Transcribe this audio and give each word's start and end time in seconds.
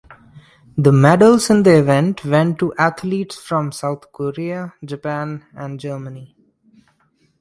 The 0.79 0.91
medals 0.91 1.51
in 1.51 1.61
the 1.61 1.77
event 1.77 2.25
went 2.25 2.57
to 2.57 2.73
athletes 2.73 3.35
from 3.35 3.71
South 3.71 4.11
Korea, 4.11 4.73
Japan, 4.83 5.45
and 5.53 5.79
Germany. 5.79 6.35